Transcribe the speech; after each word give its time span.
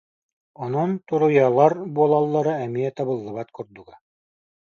Онон 0.63 0.91
туруйалар 1.07 1.73
буолаллара 1.95 2.53
эмиэ 2.65 2.89
табыллыбат 2.97 3.49
курдуга 3.55 3.95